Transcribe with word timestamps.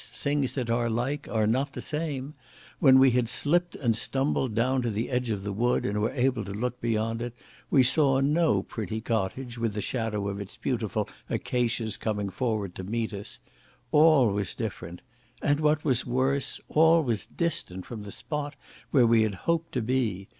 things 0.15 0.55
that 0.55 0.67
are 0.67 0.89
like 0.89 1.29
are 1.29 1.45
not 1.45 1.73
the 1.73 1.79
same; 1.79 2.33
when 2.79 2.97
we 2.97 3.11
had 3.11 3.29
slipped 3.29 3.75
and 3.75 3.95
stumbled 3.95 4.55
down 4.55 4.81
to 4.81 4.89
the 4.89 5.11
edge 5.11 5.29
of 5.29 5.43
the 5.43 5.53
wood, 5.53 5.85
and 5.85 6.01
were 6.01 6.09
able 6.13 6.43
to 6.43 6.51
look 6.53 6.81
beyond 6.81 7.21
it, 7.21 7.35
we 7.69 7.83
saw 7.83 8.19
no 8.19 8.63
pretty 8.63 8.99
cottage 8.99 9.59
with 9.59 9.75
the 9.75 9.79
shadow 9.79 10.27
of 10.27 10.41
its 10.41 10.57
beautiful 10.57 11.07
acacias 11.29 11.97
coming 11.97 12.29
forward 12.31 12.73
to 12.73 12.83
meet 12.83 13.13
us: 13.13 13.41
all 13.91 14.31
was 14.33 14.55
different; 14.55 15.03
and, 15.39 15.59
what 15.59 15.85
was 15.85 16.03
worse, 16.03 16.59
all 16.67 17.03
was 17.03 17.27
distant 17.27 17.85
from 17.85 18.01
the 18.01 18.11
spot 18.11 18.55
where 18.89 19.05
we 19.05 19.21
had 19.21 19.35
hoped 19.45 19.71
to 19.71 19.83
be. 19.83 20.27